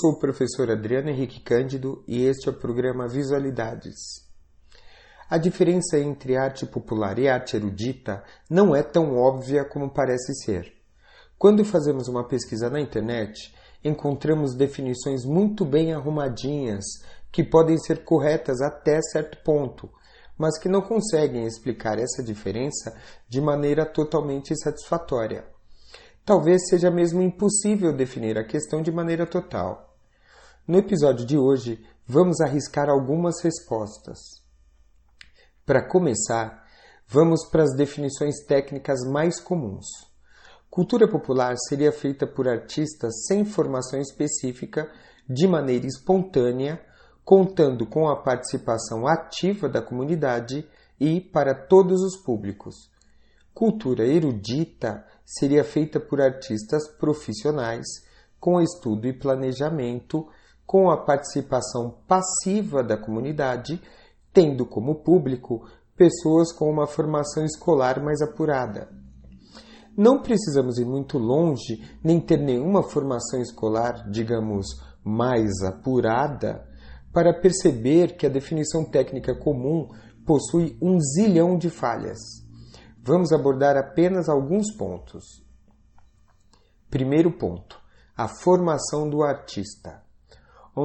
sou 0.00 0.12
o 0.12 0.18
professor 0.18 0.70
Adriano 0.70 1.10
Henrique 1.10 1.40
Cândido 1.40 2.02
e 2.08 2.24
este 2.24 2.48
é 2.48 2.52
o 2.52 2.54
programa 2.54 3.06
Visualidades. 3.06 3.96
A 5.28 5.36
diferença 5.36 5.98
entre 5.98 6.38
arte 6.38 6.64
popular 6.64 7.18
e 7.18 7.28
arte 7.28 7.54
erudita 7.54 8.24
não 8.48 8.74
é 8.74 8.82
tão 8.82 9.14
óbvia 9.14 9.62
como 9.62 9.92
parece 9.92 10.34
ser. 10.42 10.72
Quando 11.38 11.66
fazemos 11.66 12.08
uma 12.08 12.26
pesquisa 12.26 12.70
na 12.70 12.80
internet, 12.80 13.54
encontramos 13.84 14.54
definições 14.54 15.22
muito 15.26 15.66
bem 15.66 15.92
arrumadinhas 15.92 16.84
que 17.30 17.44
podem 17.44 17.76
ser 17.76 18.02
corretas 18.02 18.62
até 18.62 19.02
certo 19.02 19.36
ponto, 19.44 19.90
mas 20.38 20.58
que 20.58 20.68
não 20.68 20.80
conseguem 20.80 21.44
explicar 21.44 21.98
essa 21.98 22.22
diferença 22.22 22.96
de 23.28 23.38
maneira 23.38 23.84
totalmente 23.84 24.58
satisfatória. 24.58 25.44
Talvez 26.24 26.68
seja 26.70 26.90
mesmo 26.90 27.20
impossível 27.20 27.94
definir 27.94 28.38
a 28.38 28.44
questão 28.44 28.80
de 28.80 28.90
maneira 28.90 29.26
total. 29.26 29.89
No 30.70 30.78
episódio 30.78 31.26
de 31.26 31.36
hoje, 31.36 31.84
vamos 32.06 32.40
arriscar 32.40 32.88
algumas 32.88 33.42
respostas. 33.42 34.20
Para 35.66 35.84
começar, 35.84 36.64
vamos 37.08 37.44
para 37.50 37.64
as 37.64 37.74
definições 37.74 38.44
técnicas 38.46 39.00
mais 39.04 39.40
comuns. 39.40 39.86
Cultura 40.70 41.10
popular 41.10 41.56
seria 41.68 41.90
feita 41.90 42.24
por 42.24 42.46
artistas 42.46 43.26
sem 43.26 43.44
formação 43.44 44.00
específica, 44.00 44.88
de 45.28 45.48
maneira 45.48 45.88
espontânea, 45.88 46.80
contando 47.24 47.84
com 47.84 48.08
a 48.08 48.22
participação 48.22 49.08
ativa 49.08 49.68
da 49.68 49.82
comunidade 49.82 50.64
e 51.00 51.20
para 51.20 51.52
todos 51.52 52.00
os 52.00 52.16
públicos. 52.16 52.76
Cultura 53.52 54.06
erudita 54.06 55.04
seria 55.24 55.64
feita 55.64 55.98
por 55.98 56.20
artistas 56.20 56.86
profissionais, 56.96 57.88
com 58.38 58.60
estudo 58.60 59.08
e 59.08 59.12
planejamento, 59.12 60.28
com 60.70 60.88
a 60.88 60.96
participação 60.96 61.98
passiva 62.06 62.80
da 62.80 62.96
comunidade, 62.96 63.82
tendo 64.32 64.64
como 64.64 65.02
público 65.02 65.68
pessoas 65.96 66.52
com 66.52 66.70
uma 66.70 66.86
formação 66.86 67.44
escolar 67.44 68.00
mais 68.00 68.22
apurada. 68.22 68.88
Não 69.98 70.22
precisamos 70.22 70.78
ir 70.78 70.84
muito 70.84 71.18
longe, 71.18 71.82
nem 72.04 72.20
ter 72.20 72.38
nenhuma 72.38 72.84
formação 72.84 73.40
escolar, 73.40 74.08
digamos, 74.12 74.64
mais 75.02 75.50
apurada, 75.64 76.64
para 77.12 77.34
perceber 77.40 78.16
que 78.16 78.24
a 78.24 78.30
definição 78.30 78.84
técnica 78.84 79.34
comum 79.34 79.88
possui 80.24 80.78
um 80.80 81.00
zilhão 81.00 81.58
de 81.58 81.68
falhas. 81.68 82.20
Vamos 83.02 83.32
abordar 83.32 83.76
apenas 83.76 84.28
alguns 84.28 84.72
pontos. 84.76 85.24
Primeiro 86.88 87.36
ponto: 87.36 87.76
a 88.16 88.28
formação 88.28 89.10
do 89.10 89.24
artista. 89.24 90.08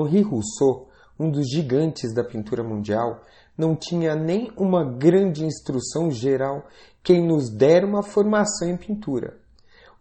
Henri 0.01 0.21
Rousseau, 0.21 0.89
um 1.19 1.29
dos 1.29 1.47
gigantes 1.49 2.13
da 2.13 2.23
pintura 2.23 2.63
mundial, 2.63 3.21
não 3.57 3.75
tinha 3.75 4.15
nem 4.15 4.51
uma 4.57 4.83
grande 4.83 5.45
instrução 5.45 6.11
geral 6.11 6.65
quem 7.03 7.25
nos 7.25 7.49
dera 7.49 7.85
uma 7.85 8.03
formação 8.03 8.69
em 8.69 8.75
pintura. 8.75 9.37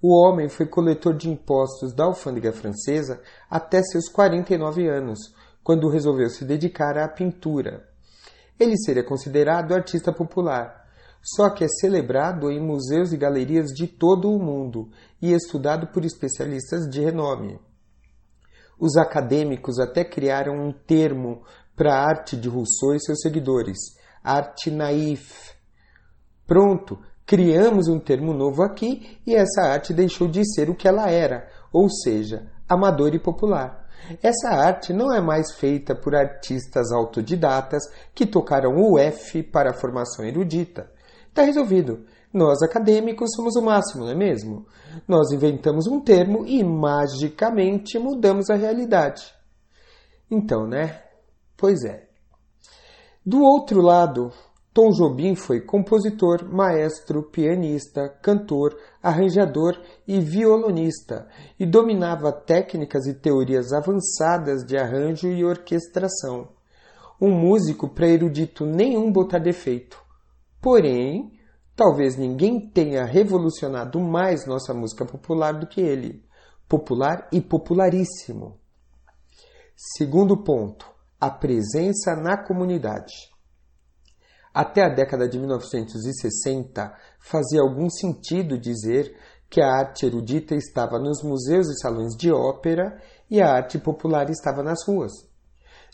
O 0.02 0.12
homem 0.12 0.48
foi 0.48 0.66
coletor 0.66 1.16
de 1.16 1.30
impostos 1.30 1.94
da 1.94 2.04
alfândega 2.04 2.52
francesa 2.52 3.20
até 3.48 3.82
seus 3.82 4.08
49 4.08 4.88
anos, 4.88 5.18
quando 5.62 5.88
resolveu 5.88 6.28
se 6.28 6.44
dedicar 6.44 6.98
à 6.98 7.08
pintura. 7.08 7.88
Ele 8.60 8.76
seria 8.76 9.02
considerado 9.02 9.74
artista 9.74 10.12
popular, 10.12 10.84
só 11.22 11.48
que 11.48 11.64
é 11.64 11.68
celebrado 11.68 12.50
em 12.50 12.60
museus 12.60 13.12
e 13.12 13.16
galerias 13.16 13.70
de 13.70 13.86
todo 13.86 14.30
o 14.30 14.38
mundo 14.38 14.90
e 15.22 15.32
estudado 15.32 15.86
por 15.86 16.04
especialistas 16.04 16.86
de 16.88 17.00
renome. 17.00 17.58
Os 18.78 18.96
acadêmicos 18.96 19.78
até 19.78 20.04
criaram 20.04 20.54
um 20.54 20.72
termo 20.72 21.42
para 21.76 21.94
a 21.94 22.08
arte 22.08 22.36
de 22.36 22.48
Rousseau 22.48 22.94
e 22.94 23.00
seus 23.00 23.20
seguidores, 23.20 23.78
arte 24.22 24.70
naif. 24.70 25.54
Pronto, 26.46 26.98
criamos 27.26 27.88
um 27.88 27.98
termo 27.98 28.32
novo 28.32 28.62
aqui 28.62 29.18
e 29.26 29.34
essa 29.34 29.62
arte 29.62 29.92
deixou 29.92 30.28
de 30.28 30.42
ser 30.54 30.70
o 30.70 30.74
que 30.74 30.86
ela 30.86 31.10
era, 31.10 31.48
ou 31.72 31.88
seja, 31.88 32.50
amador 32.68 33.14
e 33.14 33.18
popular. 33.18 33.84
Essa 34.22 34.50
arte 34.50 34.92
não 34.92 35.12
é 35.12 35.20
mais 35.20 35.52
feita 35.54 35.94
por 35.94 36.14
artistas 36.14 36.92
autodidatas 36.92 37.82
que 38.14 38.26
tocaram 38.26 38.74
o 38.76 38.98
F 38.98 39.42
para 39.42 39.70
a 39.70 39.74
formação 39.74 40.24
erudita. 40.24 40.90
Está 41.28 41.42
resolvido. 41.42 42.04
Nós 42.34 42.62
acadêmicos 42.62 43.30
somos 43.36 43.54
o 43.54 43.62
máximo, 43.62 44.02
não 44.02 44.10
é 44.10 44.14
mesmo? 44.16 44.66
Nós 45.06 45.30
inventamos 45.30 45.86
um 45.86 46.00
termo 46.00 46.44
e 46.44 46.64
magicamente 46.64 47.96
mudamos 47.96 48.50
a 48.50 48.56
realidade. 48.56 49.32
Então, 50.28 50.66
né? 50.66 51.00
Pois 51.56 51.84
é. 51.84 52.08
Do 53.24 53.40
outro 53.40 53.80
lado, 53.80 54.32
Tom 54.72 54.90
Jobim 54.90 55.36
foi 55.36 55.60
compositor, 55.60 56.52
maestro, 56.52 57.22
pianista, 57.22 58.08
cantor, 58.20 58.76
arranjador 59.00 59.80
e 60.04 60.18
violonista 60.18 61.28
e 61.56 61.64
dominava 61.64 62.32
técnicas 62.32 63.06
e 63.06 63.14
teorias 63.14 63.72
avançadas 63.72 64.64
de 64.64 64.76
arranjo 64.76 65.28
e 65.28 65.44
orquestração. 65.44 66.48
Um 67.20 67.30
músico 67.30 67.88
para 67.88 68.08
erudito 68.08 68.66
nenhum 68.66 69.12
botar 69.12 69.38
defeito. 69.38 70.02
Porém, 70.60 71.30
talvez 71.76 72.16
ninguém 72.16 72.60
tenha 72.60 73.04
revolucionado 73.04 74.00
mais 74.00 74.46
nossa 74.46 74.72
música 74.72 75.04
popular 75.04 75.52
do 75.52 75.66
que 75.66 75.80
ele. 75.80 76.24
Popular 76.68 77.28
e 77.32 77.40
popularíssimo. 77.40 78.58
Segundo 79.76 80.42
ponto, 80.42 80.86
a 81.20 81.30
presença 81.30 82.14
na 82.16 82.36
comunidade. 82.36 83.12
Até 84.52 84.84
a 84.84 84.88
década 84.88 85.28
de 85.28 85.38
1960, 85.38 86.96
fazia 87.18 87.60
algum 87.60 87.90
sentido 87.90 88.56
dizer 88.56 89.16
que 89.50 89.60
a 89.60 89.68
arte 89.68 90.06
erudita 90.06 90.54
estava 90.54 90.98
nos 90.98 91.22
museus 91.22 91.68
e 91.68 91.80
salões 91.80 92.16
de 92.16 92.32
ópera 92.32 93.00
e 93.28 93.40
a 93.40 93.52
arte 93.52 93.78
popular 93.78 94.30
estava 94.30 94.62
nas 94.62 94.86
ruas. 94.86 95.12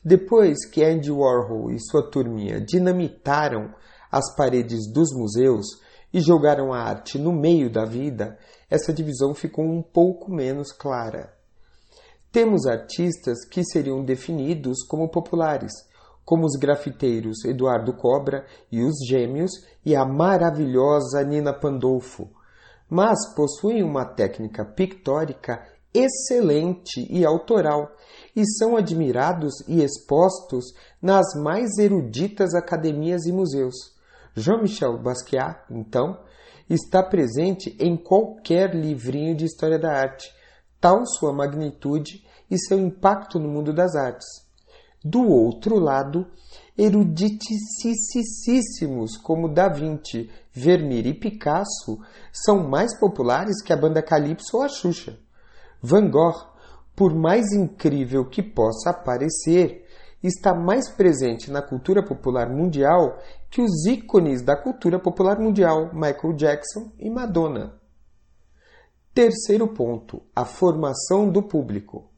Depois 0.05 0.67
que 0.67 0.85
Andy 0.85 1.11
Warhol 1.11 1.71
e 1.71 1.79
sua 1.79 2.11
turminha 2.11 2.61
dinamitaram 2.61 3.75
as 4.11 4.35
paredes 4.35 4.91
dos 4.93 5.13
museus 5.13 5.67
e 6.13 6.21
jogaram 6.21 6.73
a 6.73 6.81
arte 6.81 7.19
no 7.19 7.33
meio 7.33 7.71
da 7.71 7.85
vida, 7.85 8.37
essa 8.69 8.93
divisão 8.93 9.35
ficou 9.35 9.65
um 9.65 9.83
pouco 9.83 10.31
menos 10.31 10.73
clara. 10.73 11.33
Temos 12.33 12.67
artistas 12.67 13.45
que 13.45 13.65
seriam 13.65 14.05
definidos 14.05 14.85
como 14.87 15.09
populares, 15.09 15.73
como 16.25 16.47
os 16.47 16.57
grafiteiros 16.57 17.45
Eduardo 17.45 17.93
Cobra 17.93 18.47
e 18.71 18.83
os 18.83 18.95
Gêmeos 19.09 19.51
e 19.85 19.97
a 19.97 20.05
maravilhosa 20.05 21.25
Nina 21.25 21.53
Pandolfo, 21.53 22.31
mas 22.89 23.35
possuem 23.35 23.83
uma 23.83 24.05
técnica 24.05 24.65
pictórica 24.65 25.67
excelente 25.93 27.07
e 27.11 27.25
autoral 27.25 27.91
e 28.35 28.45
são 28.59 28.77
admirados 28.77 29.55
e 29.67 29.83
expostos 29.83 30.67
nas 31.03 31.35
mais 31.35 31.79
eruditas 31.79 32.55
academias 32.55 33.27
e 33.27 33.33
museus. 33.33 33.75
Jean-Michel 34.37 34.99
Basquiat, 34.99 35.65
então, 35.71 36.19
está 36.69 37.03
presente 37.03 37.77
em 37.81 37.97
qualquer 37.97 38.75
livrinho 38.75 39.37
de 39.37 39.45
história 39.45 39.79
da 39.79 39.93
arte, 39.93 40.33
tal 40.81 41.05
sua 41.05 41.33
magnitude 41.33 42.25
e 42.51 42.59
seu 42.59 42.79
impacto 42.79 43.39
no 43.39 43.49
mundo 43.49 43.73
das 43.73 43.97
artes. 43.97 44.27
Do 45.03 45.27
outro 45.29 45.79
lado, 45.79 46.27
eruditicíssimos 46.77 49.17
como 49.17 49.49
Da 49.49 49.67
Vinci, 49.69 50.29
Vermeer 50.53 51.07
e 51.07 51.15
Picasso 51.15 51.99
são 52.33 52.69
mais 52.69 52.99
populares 52.99 53.63
que 53.63 53.73
a 53.73 53.77
banda 53.77 54.03
Calypso 54.03 54.59
ou 54.59 54.63
a 54.63 54.69
Xuxa. 54.69 55.19
Van 55.83 56.11
Gogh, 56.11 56.51
por 56.95 57.15
mais 57.15 57.51
incrível 57.53 58.29
que 58.29 58.43
possa 58.43 58.93
parecer, 58.93 59.87
está 60.23 60.55
mais 60.55 60.91
presente 60.91 61.51
na 61.51 61.63
cultura 61.63 62.05
popular 62.05 62.49
mundial 62.49 63.19
que 63.51 63.63
os 63.63 63.87
ícones 63.87 64.43
da 64.43 64.57
cultura 64.57 64.99
popular 64.99 65.39
mundial, 65.39 65.95
Michael 65.95 66.35
Jackson 66.35 66.93
e 66.99 67.09
Madonna. 67.09 67.81
Terceiro 69.15 69.69
ponto: 69.69 70.23
a 70.35 70.45
formação 70.45 71.31
do 71.31 71.43
público. 71.43 72.11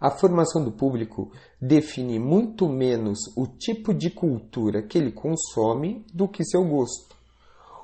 A 0.00 0.10
formação 0.10 0.64
do 0.64 0.72
público 0.72 1.30
define 1.60 2.18
muito 2.18 2.68
menos 2.68 3.18
o 3.36 3.46
tipo 3.46 3.92
de 3.92 4.08
cultura 4.10 4.82
que 4.82 4.96
ele 4.96 5.12
consome 5.12 6.06
do 6.12 6.26
que 6.26 6.42
seu 6.42 6.64
gosto. 6.64 7.14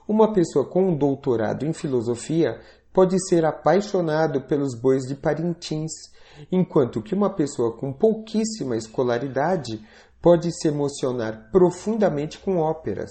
Uma 0.09 0.33
pessoa 0.33 0.65
com 0.67 0.89
um 0.89 0.97
doutorado 0.97 1.67
em 1.67 1.75
filosofia 1.75 2.59
pode 2.97 3.19
ser 3.29 3.45
apaixonado 3.45 4.47
pelos 4.47 4.75
bois 4.75 5.03
de 5.03 5.15
Parintins, 5.15 5.93
enquanto 6.51 7.03
que 7.03 7.15
uma 7.15 7.29
pessoa 7.29 7.77
com 7.77 7.93
pouquíssima 7.93 8.75
escolaridade 8.75 9.87
pode 10.19 10.51
se 10.51 10.69
emocionar 10.69 11.51
profundamente 11.53 12.39
com 12.39 12.57
óperas. 12.57 13.11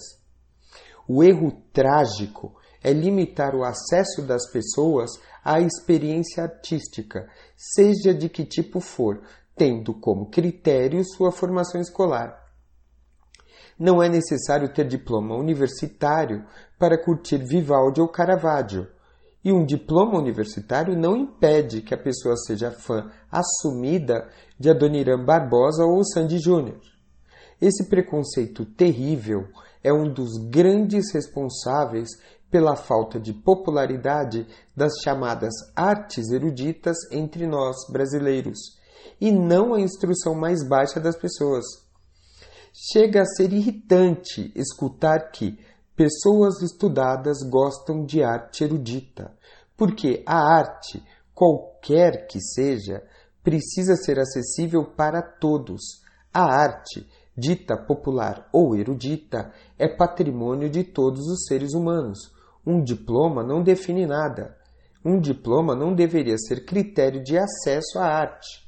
O 1.07 1.23
erro 1.23 1.51
trágico 1.71 2.55
é 2.83 2.91
limitar 2.91 3.53
o 3.53 3.63
acesso 3.63 4.23
das 4.23 4.49
pessoas 4.51 5.11
à 5.43 5.61
experiência 5.61 6.41
artística, 6.41 7.29
seja 7.55 8.11
de 8.11 8.27
que 8.27 8.43
tipo 8.43 8.79
for, 8.79 9.21
tendo 9.55 9.93
como 9.93 10.31
critério 10.31 11.05
sua 11.05 11.31
formação 11.31 11.79
escolar. 11.79 12.43
Não 13.77 14.01
é 14.01 14.09
necessário 14.09 14.73
ter 14.73 14.87
diploma 14.87 15.35
universitário 15.35 16.43
para 16.79 16.97
curtir 16.97 17.37
Vivaldi 17.37 18.01
ou 18.01 18.07
Caravaggio, 18.07 18.94
e 19.45 19.53
um 19.53 19.63
diploma 19.63 20.17
universitário 20.17 20.97
não 20.97 21.15
impede 21.15 21.83
que 21.83 21.93
a 21.93 21.97
pessoa 21.97 22.35
seja 22.35 22.71
fã 22.71 23.11
assumida 23.31 24.27
de 24.59 24.71
Adoniran 24.71 25.23
Barbosa 25.23 25.85
ou 25.85 26.03
Sandy 26.03 26.39
Júnior. 26.39 26.81
Esse 27.61 27.87
preconceito 27.87 28.65
terrível 28.65 29.47
é 29.83 29.93
um 29.93 30.11
dos 30.11 30.31
grandes 30.49 31.13
responsáveis 31.13 32.09
pela 32.49 32.75
falta 32.75 33.19
de 33.19 33.33
popularidade 33.33 34.47
das 34.75 34.93
chamadas 35.03 35.53
artes 35.75 36.31
eruditas 36.31 36.97
entre 37.11 37.45
nós 37.45 37.75
brasileiros, 37.91 38.57
e 39.21 39.31
não 39.31 39.75
a 39.75 39.79
instrução 39.79 40.33
mais 40.33 40.67
baixa 40.67 40.99
das 40.99 41.15
pessoas. 41.15 41.65
Chega 42.73 43.21
a 43.21 43.25
ser 43.25 43.53
irritante 43.53 44.51
escutar 44.55 45.31
que 45.31 45.57
pessoas 45.95 46.61
estudadas 46.61 47.37
gostam 47.49 48.05
de 48.05 48.21
arte 48.21 48.63
erudita, 48.63 49.31
porque 49.77 50.23
a 50.25 50.37
arte, 50.37 51.03
qualquer 51.33 52.27
que 52.27 52.39
seja, 52.39 53.03
precisa 53.43 53.95
ser 53.95 54.19
acessível 54.19 54.85
para 54.85 55.21
todos. 55.21 56.01
A 56.33 56.43
arte 56.43 57.07
dita 57.37 57.75
popular 57.75 58.47
ou 58.53 58.75
erudita, 58.75 59.51
é 59.77 59.87
patrimônio 59.87 60.69
de 60.69 60.83
todos 60.83 61.27
os 61.27 61.45
seres 61.45 61.73
humanos. 61.73 62.33
Um 62.65 62.81
diploma 62.81 63.43
não 63.43 63.61
define 63.61 64.05
nada. 64.05 64.55
Um 65.03 65.19
diploma 65.19 65.75
não 65.75 65.93
deveria 65.93 66.37
ser 66.37 66.65
critério 66.65 67.21
de 67.21 67.37
acesso 67.37 67.99
à 67.99 68.05
arte. 68.05 68.65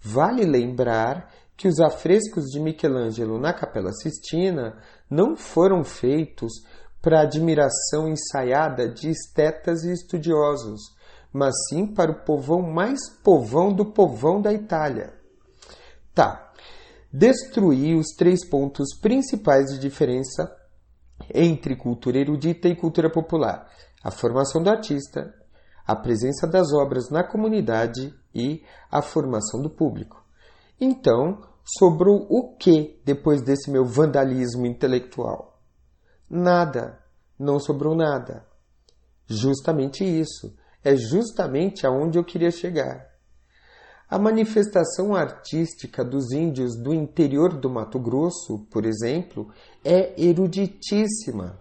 Vale 0.00 0.44
lembrar 0.44 1.30
que 1.56 1.68
os 1.68 1.78
afrescos 1.80 2.46
de 2.46 2.58
Michelangelo 2.58 3.38
na 3.38 3.52
Capela 3.52 3.92
Sistina 3.92 4.76
não 5.08 5.36
foram 5.36 5.84
feitos 5.84 6.52
para 7.02 7.22
admiração 7.22 8.08
ensaiada 8.08 8.88
de 8.88 9.10
estetas 9.10 9.82
e 9.82 9.92
estudiosos, 9.92 10.80
mas 11.32 11.52
sim 11.68 11.84
para 11.84 12.12
o 12.12 12.24
povão 12.24 12.62
mais 12.62 13.00
povão 13.24 13.74
do 13.74 13.92
povão 13.92 14.40
da 14.40 14.52
Itália. 14.52 15.12
Tá, 16.14 16.52
destruir 17.12 17.96
os 17.96 18.14
três 18.16 18.48
pontos 18.48 18.96
principais 19.00 19.66
de 19.72 19.80
diferença 19.80 20.56
entre 21.34 21.76
cultura 21.76 22.18
erudita 22.18 22.68
e 22.68 22.76
cultura 22.76 23.10
popular: 23.10 23.68
a 24.04 24.10
formação 24.10 24.62
do 24.62 24.70
artista, 24.70 25.34
a 25.84 25.96
presença 25.96 26.46
das 26.46 26.72
obras 26.72 27.10
na 27.10 27.24
comunidade 27.24 28.14
e 28.32 28.62
a 28.90 29.02
formação 29.02 29.60
do 29.60 29.70
público. 29.70 30.24
Então, 30.80 31.40
sobrou 31.64 32.26
o 32.28 32.56
que 32.56 33.00
depois 33.04 33.42
desse 33.42 33.70
meu 33.70 33.84
vandalismo 33.84 34.66
intelectual? 34.66 35.51
Nada. 36.34 36.98
Não 37.38 37.60
sobrou 37.60 37.94
nada. 37.94 38.46
Justamente 39.26 40.02
isso. 40.02 40.56
É 40.82 40.96
justamente 40.96 41.86
aonde 41.86 42.18
eu 42.18 42.24
queria 42.24 42.50
chegar. 42.50 43.06
A 44.08 44.18
manifestação 44.18 45.14
artística 45.14 46.02
dos 46.02 46.32
índios 46.32 46.74
do 46.74 46.94
interior 46.94 47.52
do 47.52 47.68
Mato 47.68 47.98
Grosso, 47.98 48.66
por 48.70 48.86
exemplo, 48.86 49.52
é 49.84 50.18
eruditíssima. 50.18 51.58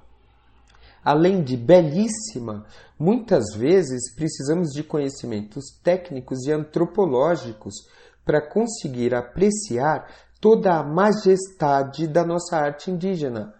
Além 1.03 1.43
de 1.43 1.57
belíssima, 1.57 2.65
muitas 2.97 3.53
vezes 3.53 4.15
precisamos 4.15 4.69
de 4.69 4.83
conhecimentos 4.83 5.65
técnicos 5.83 6.45
e 6.45 6.51
antropológicos 6.51 7.73
para 8.23 8.41
conseguir 8.41 9.13
apreciar 9.15 10.07
toda 10.39 10.79
a 10.79 10.83
majestade 10.83 12.07
da 12.07 12.23
nossa 12.23 12.55
arte 12.57 12.89
indígena, 12.89 13.53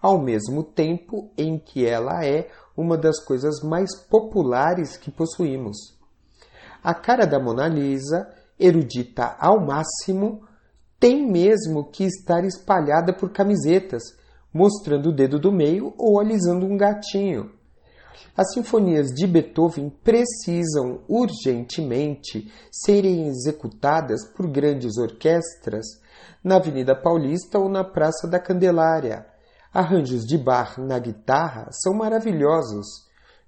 ao 0.00 0.20
mesmo 0.20 0.62
tempo 0.62 1.30
em 1.36 1.58
que 1.58 1.86
ela 1.86 2.24
é 2.24 2.48
uma 2.76 2.96
das 2.96 3.22
coisas 3.24 3.62
mais 3.62 3.94
populares 4.08 4.96
que 4.96 5.10
possuímos. 5.10 5.76
A 6.82 6.94
cara 6.94 7.26
da 7.26 7.38
Mona 7.38 7.68
Lisa, 7.68 8.28
erudita 8.58 9.36
ao 9.38 9.60
máximo, 9.60 10.42
tem 10.98 11.30
mesmo 11.30 11.90
que 11.90 12.04
estar 12.04 12.44
espalhada 12.44 13.12
por 13.12 13.30
camisetas, 13.30 14.02
mostrando 14.52 15.10
o 15.10 15.14
dedo 15.14 15.38
do 15.38 15.52
meio 15.52 15.94
ou 15.98 16.18
alisando 16.18 16.66
um 16.66 16.76
gatinho. 16.76 17.52
As 18.36 18.52
sinfonias 18.52 19.08
de 19.08 19.26
Beethoven 19.26 19.90
precisam 20.02 21.00
urgentemente 21.08 22.50
serem 22.70 23.28
executadas 23.28 24.26
por 24.34 24.50
grandes 24.50 24.96
orquestras 24.98 25.86
na 26.42 26.56
Avenida 26.56 26.94
Paulista 26.94 27.58
ou 27.58 27.68
na 27.68 27.84
Praça 27.84 28.28
da 28.28 28.38
Candelária. 28.38 29.26
Arranjos 29.72 30.26
de 30.26 30.36
Bach 30.36 30.78
na 30.78 30.98
guitarra 30.98 31.68
são 31.70 31.94
maravilhosos. 31.94 32.86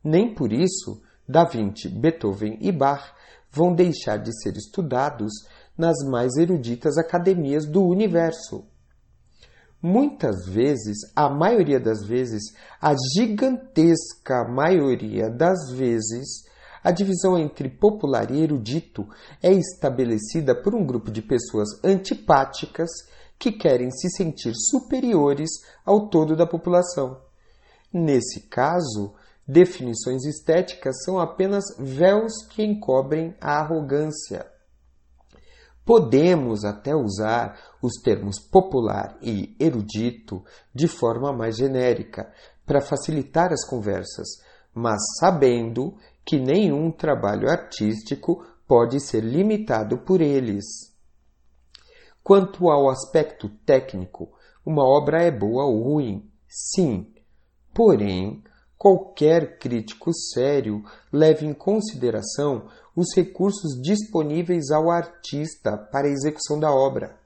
Nem 0.04 0.34
por 0.34 0.52
isso 0.52 1.02
Da 1.28 1.44
Vinci, 1.44 1.88
Beethoven 1.88 2.58
e 2.60 2.70
Bach 2.70 3.12
vão 3.50 3.74
deixar 3.74 4.18
de 4.18 4.32
ser 4.40 4.56
estudados 4.56 5.32
nas 5.76 5.96
mais 6.08 6.36
eruditas 6.36 6.96
academias 6.96 7.66
do 7.66 7.82
universo. 7.82 8.64
Muitas 9.80 10.46
vezes, 10.46 10.98
a 11.16 11.28
maioria 11.28 11.80
das 11.80 12.04
vezes, 12.04 12.54
a 12.80 12.94
gigantesca 13.16 14.44
maioria 14.48 15.28
das 15.28 15.72
vezes, 15.72 16.44
a 16.84 16.92
divisão 16.92 17.36
entre 17.36 17.68
popular 17.68 18.30
e 18.30 18.42
erudito 18.42 19.08
é 19.42 19.52
estabelecida 19.52 20.54
por 20.54 20.74
um 20.74 20.86
grupo 20.86 21.10
de 21.10 21.20
pessoas 21.20 21.68
antipáticas 21.84 22.90
que 23.42 23.50
querem 23.50 23.90
se 23.90 24.08
sentir 24.08 24.54
superiores 24.54 25.50
ao 25.84 26.08
todo 26.08 26.36
da 26.36 26.46
população. 26.46 27.20
Nesse 27.92 28.48
caso, 28.48 29.12
Definições 29.46 30.24
estéticas 30.24 31.02
são 31.04 31.18
apenas 31.18 31.64
véus 31.76 32.32
que 32.48 32.62
encobrem 32.62 33.34
a 33.40 33.58
arrogância. 33.58 34.46
Podemos 35.84 36.64
até 36.64 36.94
usar 36.94 37.58
os 37.82 37.94
termos 38.04 38.38
popular 38.38 39.18
e 39.20 39.56
erudito 39.58 40.44
de 40.72 40.86
forma 40.86 41.32
mais 41.32 41.56
genérica 41.56 42.32
para 42.64 42.80
facilitar 42.80 43.52
as 43.52 43.66
conversas, 43.66 44.28
mas 44.72 45.02
sabendo 45.18 45.96
que 46.24 46.38
nenhum 46.38 46.92
trabalho 46.92 47.50
artístico 47.50 48.46
pode 48.66 49.00
ser 49.00 49.24
limitado 49.24 49.98
por 49.98 50.20
eles. 50.20 50.91
Quanto 52.22 52.70
ao 52.70 52.88
aspecto 52.88 53.48
técnico, 53.66 54.30
uma 54.64 54.84
obra 54.84 55.22
é 55.22 55.30
boa 55.30 55.64
ou 55.64 55.82
ruim? 55.82 56.30
Sim. 56.48 57.12
Porém, 57.74 58.44
qualquer 58.78 59.58
crítico 59.58 60.12
sério 60.14 60.84
leve 61.12 61.46
em 61.46 61.52
consideração 61.52 62.68
os 62.94 63.14
recursos 63.16 63.80
disponíveis 63.80 64.70
ao 64.70 64.90
artista 64.90 65.76
para 65.76 66.06
a 66.06 66.10
execução 66.10 66.60
da 66.60 66.70
obra. 66.70 67.16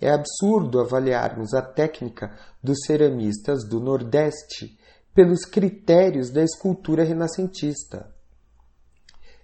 É 0.00 0.10
absurdo 0.10 0.80
avaliarmos 0.80 1.52
a 1.54 1.62
técnica 1.62 2.36
dos 2.62 2.78
ceramistas 2.86 3.64
do 3.68 3.80
Nordeste 3.80 4.78
pelos 5.14 5.44
critérios 5.44 6.30
da 6.30 6.42
escultura 6.42 7.04
renascentista. 7.04 8.12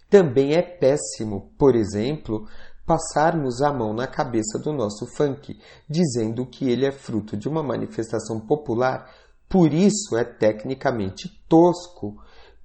Também 0.08 0.54
é 0.54 0.62
péssimo, 0.62 1.52
por 1.58 1.74
exemplo, 1.74 2.48
passarmos 2.86 3.60
a 3.60 3.72
mão 3.72 3.92
na 3.92 4.06
cabeça 4.06 4.58
do 4.58 4.72
nosso 4.72 5.06
funk, 5.16 5.58
dizendo 5.88 6.46
que 6.46 6.70
ele 6.70 6.86
é 6.86 6.92
fruto 6.92 7.36
de 7.36 7.48
uma 7.48 7.62
manifestação 7.62 8.40
popular 8.40 9.10
por 9.48 9.72
isso 9.72 10.16
é 10.16 10.24
tecnicamente 10.24 11.28
tosco, 11.48 12.16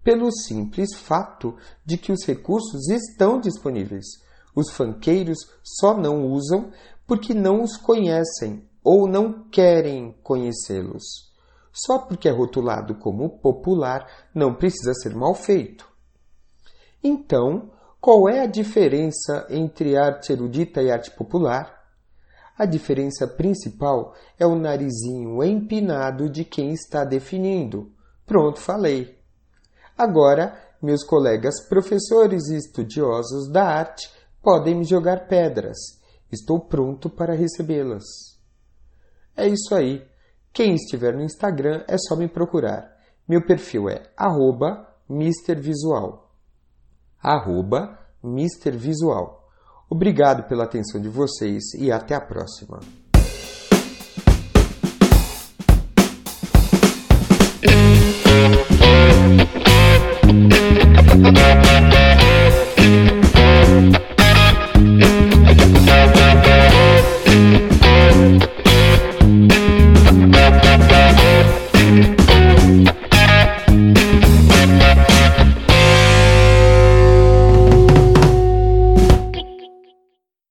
pelo 0.03 0.31
simples 0.31 0.95
fato 0.95 1.55
de 1.85 1.97
que 1.97 2.11
os 2.11 2.25
recursos 2.25 2.89
estão 2.89 3.39
disponíveis. 3.39 4.05
Os 4.55 4.71
fanqueiros 4.71 5.37
só 5.63 5.95
não 5.95 6.25
usam 6.25 6.71
porque 7.05 7.33
não 7.33 7.61
os 7.61 7.77
conhecem 7.77 8.67
ou 8.83 9.07
não 9.07 9.47
querem 9.49 10.17
conhecê-los. 10.23 11.31
Só 11.71 11.99
porque 11.99 12.27
é 12.27 12.31
rotulado 12.31 12.95
como 12.95 13.29
popular 13.29 14.07
não 14.33 14.55
precisa 14.55 14.93
ser 14.95 15.15
mal 15.15 15.35
feito. 15.35 15.87
Então, 17.03 17.71
qual 18.01 18.27
é 18.27 18.39
a 18.39 18.47
diferença 18.47 19.45
entre 19.47 19.95
arte 19.95 20.33
erudita 20.33 20.81
e 20.81 20.89
arte 20.89 21.11
popular? 21.11 21.85
A 22.57 22.65
diferença 22.65 23.27
principal 23.27 24.15
é 24.39 24.45
o 24.45 24.55
narizinho 24.55 25.43
empinado 25.43 26.27
de 26.27 26.43
quem 26.43 26.73
está 26.73 27.05
definindo. 27.05 27.91
Pronto, 28.25 28.59
falei. 28.59 29.19
Agora, 29.95 30.59
meus 30.81 31.03
colegas 31.03 31.67
professores 31.69 32.47
e 32.47 32.57
estudiosos 32.57 33.47
da 33.51 33.65
arte 33.65 34.11
podem 34.41 34.73
me 34.73 34.83
jogar 34.83 35.27
pedras. 35.27 35.77
Estou 36.31 36.59
pronto 36.59 37.07
para 37.07 37.35
recebê-las. 37.35 38.03
É 39.37 39.47
isso 39.47 39.75
aí. 39.75 40.03
Quem 40.51 40.73
estiver 40.73 41.13
no 41.13 41.21
Instagram 41.21 41.83
é 41.87 41.99
só 41.99 42.15
me 42.15 42.27
procurar. 42.27 42.97
Meu 43.27 43.45
perfil 43.45 43.89
é 43.89 44.11
mistervisual. 45.07 46.20
Arroba 47.21 47.99
mistervisual. 48.23 49.47
Obrigado 49.89 50.47
pela 50.47 50.63
atenção 50.63 51.01
de 51.01 51.09
vocês 51.09 51.73
e 51.77 51.91
até 51.91 52.15
a 52.15 52.21
próxima. 52.21 52.79